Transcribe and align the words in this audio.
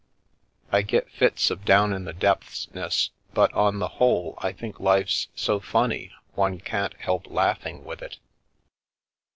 "I 0.71 0.81
get 0.81 1.11
fits 1.11 1.51
of 1.51 1.63
down 1.63 1.93
in 1.93 2.05
the 2.05 2.11
depths 2.13 2.67
ness, 2.73 3.11
but 3.35 3.53
on 3.53 3.77
the 3.77 3.87
whole 3.99 4.33
I 4.39 4.51
think 4.51 4.79
life's 4.79 5.27
so 5.35 5.59
funny 5.59 6.11
one 6.33 6.59
can't 6.59 6.95
help 6.95 7.27
laughing 7.29 7.83
with 7.85 8.01
it." 8.01 8.17